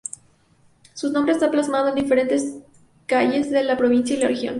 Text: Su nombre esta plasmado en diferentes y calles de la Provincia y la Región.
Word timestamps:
Su 0.95 1.11
nombre 1.11 1.33
esta 1.33 1.51
plasmado 1.51 1.89
en 1.89 1.93
diferentes 1.93 2.43
y 2.43 2.61
calles 3.05 3.51
de 3.51 3.63
la 3.63 3.77
Provincia 3.77 4.15
y 4.15 4.19
la 4.19 4.29
Región. 4.29 4.49